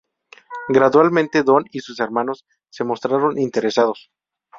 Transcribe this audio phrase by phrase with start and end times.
[0.67, 4.09] Gradualmente Don y sus hermanos se mostraron interesados.